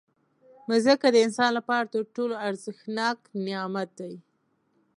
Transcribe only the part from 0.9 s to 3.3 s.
د انسان لپاره تر ټولو ارزښتناک